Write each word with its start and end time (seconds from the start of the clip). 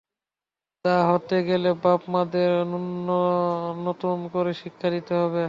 তা 0.85 0.95
হতে 1.09 1.35
গেলে 1.47 1.69
বাপ-মাদেরও 1.83 2.61
নূতন 3.83 4.19
করে 4.33 4.51
শিক্ষা 4.61 4.87
দিতে 4.89 5.13
হবে। 5.15 5.39